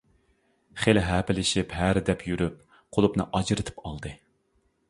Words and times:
خېلى 0.85 1.03
ھەپىلىشىپ، 1.09 1.75
ھەرىدەپ 1.81 2.25
يۈرۈپ 2.31 2.57
قۇلۇپنى 2.99 3.29
ئاجرىتىپ 3.39 3.85
ئالدى. 3.91 4.19